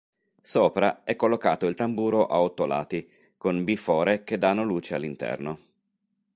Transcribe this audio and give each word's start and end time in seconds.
Sopra 0.41 1.03
è 1.03 1.15
collocato 1.15 1.67
il 1.67 1.75
tamburo 1.75 2.25
a 2.25 2.39
otto 2.39 2.65
lati 2.65 3.07
con 3.37 3.63
bifore 3.63 4.23
che 4.23 4.39
danno 4.39 4.63
luce 4.63 4.95
all'interno. 4.95 5.59